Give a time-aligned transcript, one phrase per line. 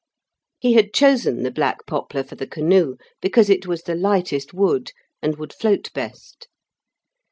[0.59, 4.93] He had chosen the black poplar for the canoe because it was the lightest wood,
[5.21, 6.47] and would float best.